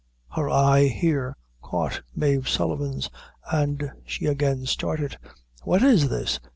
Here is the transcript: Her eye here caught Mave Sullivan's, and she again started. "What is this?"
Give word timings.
Her 0.31 0.49
eye 0.49 0.85
here 0.85 1.37
caught 1.61 2.01
Mave 2.15 2.49
Sullivan's, 2.49 3.11
and 3.51 3.91
she 4.03 4.25
again 4.25 4.65
started. 4.65 5.19
"What 5.61 5.83
is 5.83 6.09
this?" 6.09 6.39